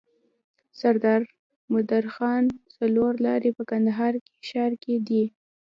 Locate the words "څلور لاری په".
2.75-3.63